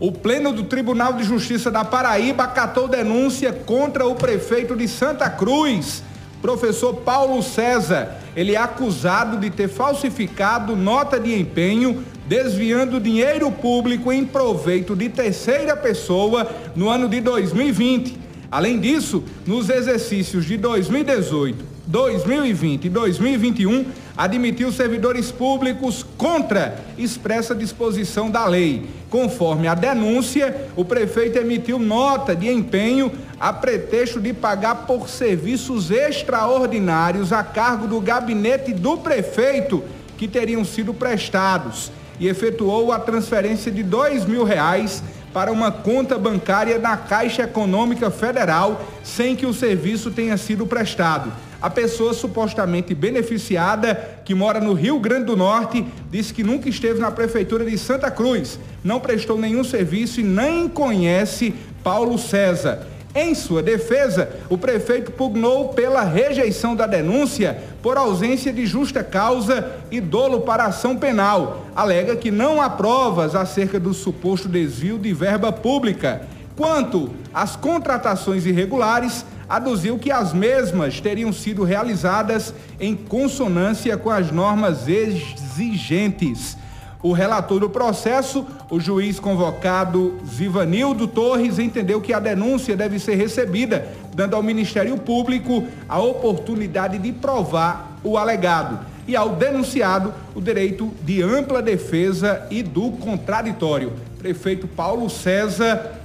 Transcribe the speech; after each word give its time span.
O 0.00 0.10
Pleno 0.10 0.52
do 0.52 0.64
Tribunal 0.64 1.12
de 1.12 1.22
Justiça 1.22 1.70
da 1.70 1.84
Paraíba 1.84 2.42
acatou 2.42 2.88
denúncia 2.88 3.52
contra 3.52 4.04
o 4.04 4.16
prefeito 4.16 4.74
de 4.74 4.88
Santa 4.88 5.30
Cruz, 5.30 6.02
professor 6.42 6.94
Paulo 6.96 7.40
César. 7.44 8.16
Ele 8.34 8.56
é 8.56 8.58
acusado 8.58 9.36
de 9.38 9.50
ter 9.50 9.68
falsificado 9.68 10.74
nota 10.74 11.20
de 11.20 11.38
empenho, 11.38 12.04
desviando 12.26 12.98
dinheiro 12.98 13.48
público 13.52 14.12
em 14.12 14.24
proveito 14.24 14.96
de 14.96 15.08
terceira 15.08 15.76
pessoa 15.76 16.50
no 16.74 16.88
ano 16.88 17.08
de 17.08 17.20
2020. 17.20 18.18
Além 18.50 18.80
disso, 18.80 19.22
nos 19.46 19.70
exercícios 19.70 20.44
de 20.44 20.56
2018, 20.56 21.73
2020 21.86 22.86
e 22.86 22.88
2021, 22.88 23.86
admitiu 24.16 24.72
servidores 24.72 25.30
públicos 25.30 26.04
contra 26.16 26.78
expressa 26.96 27.54
disposição 27.54 28.30
da 28.30 28.46
lei. 28.46 28.86
Conforme 29.10 29.68
a 29.68 29.74
denúncia, 29.74 30.68
o 30.76 30.84
prefeito 30.84 31.38
emitiu 31.38 31.78
nota 31.78 32.34
de 32.34 32.48
empenho 32.48 33.12
a 33.38 33.52
pretexto 33.52 34.20
de 34.20 34.32
pagar 34.32 34.86
por 34.86 35.08
serviços 35.08 35.90
extraordinários 35.90 37.32
a 37.32 37.42
cargo 37.42 37.86
do 37.86 38.00
gabinete 38.00 38.72
do 38.72 38.96
prefeito 38.96 39.84
que 40.16 40.26
teriam 40.26 40.64
sido 40.64 40.94
prestados 40.94 41.90
e 42.18 42.28
efetuou 42.28 42.92
a 42.92 42.98
transferência 42.98 43.70
de 43.70 43.82
dois 43.82 44.24
mil 44.24 44.44
reais 44.44 45.02
para 45.32 45.50
uma 45.50 45.72
conta 45.72 46.16
bancária 46.16 46.78
na 46.78 46.96
Caixa 46.96 47.42
Econômica 47.42 48.08
Federal 48.10 48.84
sem 49.02 49.34
que 49.34 49.44
o 49.44 49.52
serviço 49.52 50.12
tenha 50.12 50.36
sido 50.36 50.64
prestado. 50.64 51.32
A 51.64 51.70
pessoa 51.70 52.12
supostamente 52.12 52.94
beneficiada, 52.94 54.20
que 54.22 54.34
mora 54.34 54.60
no 54.60 54.74
Rio 54.74 55.00
Grande 55.00 55.24
do 55.24 55.34
Norte, 55.34 55.82
disse 56.10 56.34
que 56.34 56.44
nunca 56.44 56.68
esteve 56.68 57.00
na 57.00 57.10
Prefeitura 57.10 57.64
de 57.64 57.78
Santa 57.78 58.10
Cruz, 58.10 58.58
não 58.84 59.00
prestou 59.00 59.38
nenhum 59.38 59.64
serviço 59.64 60.20
e 60.20 60.22
nem 60.22 60.68
conhece 60.68 61.54
Paulo 61.82 62.18
César. 62.18 62.86
Em 63.14 63.34
sua 63.34 63.62
defesa, 63.62 64.28
o 64.50 64.58
prefeito 64.58 65.10
pugnou 65.12 65.70
pela 65.70 66.02
rejeição 66.02 66.76
da 66.76 66.86
denúncia 66.86 67.56
por 67.82 67.96
ausência 67.96 68.52
de 68.52 68.66
justa 68.66 69.02
causa 69.02 69.72
e 69.90 70.02
dolo 70.02 70.42
para 70.42 70.66
ação 70.66 70.94
penal. 70.94 71.64
Alega 71.74 72.14
que 72.14 72.30
não 72.30 72.60
há 72.60 72.68
provas 72.68 73.34
acerca 73.34 73.80
do 73.80 73.94
suposto 73.94 74.50
desvio 74.50 74.98
de 74.98 75.14
verba 75.14 75.50
pública. 75.50 76.28
Quanto 76.54 77.10
às 77.32 77.56
contratações 77.56 78.44
irregulares, 78.44 79.24
aduziu 79.54 79.96
que 79.98 80.10
as 80.10 80.32
mesmas 80.32 81.00
teriam 81.00 81.32
sido 81.32 81.62
realizadas 81.62 82.52
em 82.80 82.96
consonância 82.96 83.96
com 83.96 84.10
as 84.10 84.32
normas 84.32 84.88
exigentes. 84.88 86.56
O 87.00 87.12
relator 87.12 87.60
do 87.60 87.70
processo, 87.70 88.44
o 88.68 88.80
juiz 88.80 89.20
convocado 89.20 90.18
Zivanildo 90.26 91.06
Torres, 91.06 91.60
entendeu 91.60 92.00
que 92.00 92.12
a 92.12 92.18
denúncia 92.18 92.76
deve 92.76 92.98
ser 92.98 93.14
recebida, 93.14 93.86
dando 94.12 94.34
ao 94.34 94.42
Ministério 94.42 94.96
Público 94.96 95.64
a 95.88 96.00
oportunidade 96.00 96.98
de 96.98 97.12
provar 97.12 97.98
o 98.02 98.18
alegado 98.18 98.80
e 99.06 99.14
ao 99.14 99.36
denunciado 99.36 100.12
o 100.34 100.40
direito 100.40 100.92
de 101.02 101.22
ampla 101.22 101.62
defesa 101.62 102.44
e 102.50 102.60
do 102.60 102.90
contraditório. 102.92 103.92
Prefeito 104.18 104.66
Paulo 104.66 105.08
César 105.08 106.00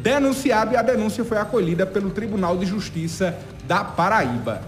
denunciado 0.00 0.72
e 0.72 0.76
a 0.76 0.82
denúncia 0.82 1.24
foi 1.24 1.38
acolhida 1.38 1.84
pelo 1.86 2.10
Tribunal 2.10 2.56
de 2.56 2.66
Justiça 2.66 3.36
da 3.66 3.84
Paraíba. 3.84 4.56